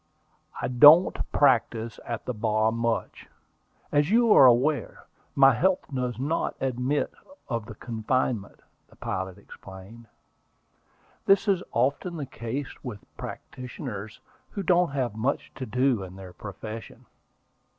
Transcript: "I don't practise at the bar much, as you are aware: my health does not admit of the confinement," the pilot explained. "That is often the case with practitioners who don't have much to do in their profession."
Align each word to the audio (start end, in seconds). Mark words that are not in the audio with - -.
"I 0.59 0.67
don't 0.67 1.15
practise 1.31 1.99
at 2.07 2.25
the 2.25 2.33
bar 2.33 2.71
much, 2.71 3.29
as 3.91 4.09
you 4.09 4.33
are 4.33 4.47
aware: 4.47 5.05
my 5.35 5.53
health 5.53 5.83
does 5.93 6.17
not 6.17 6.55
admit 6.59 7.13
of 7.47 7.67
the 7.67 7.75
confinement," 7.75 8.61
the 8.89 8.95
pilot 8.95 9.37
explained. 9.37 10.07
"That 11.27 11.47
is 11.47 11.61
often 11.71 12.17
the 12.17 12.25
case 12.25 12.83
with 12.83 13.05
practitioners 13.15 14.19
who 14.49 14.63
don't 14.63 14.89
have 14.89 15.13
much 15.15 15.51
to 15.53 15.67
do 15.67 16.01
in 16.01 16.15
their 16.15 16.33
profession." 16.33 17.05